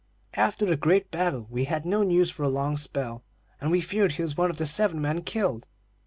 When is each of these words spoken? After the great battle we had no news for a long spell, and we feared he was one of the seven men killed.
After 0.33 0.65
the 0.65 0.77
great 0.77 1.11
battle 1.11 1.45
we 1.51 1.65
had 1.65 1.85
no 1.85 2.01
news 2.01 2.31
for 2.31 2.41
a 2.41 2.49
long 2.49 2.75
spell, 2.75 3.23
and 3.59 3.69
we 3.69 3.81
feared 3.81 4.13
he 4.13 4.23
was 4.23 4.35
one 4.35 4.49
of 4.49 4.57
the 4.57 4.65
seven 4.65 4.99
men 4.99 5.21
killed. 5.21 5.67